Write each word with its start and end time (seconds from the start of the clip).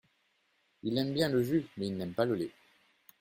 Il 0.81 0.97
aime 0.97 1.13
bien 1.13 1.29
le 1.29 1.43
jus 1.43 1.63
mais 1.77 1.85
il 1.85 1.95
n’aime 1.95 2.15
pas 2.15 2.25
le 2.25 2.33
lait. 2.33 2.51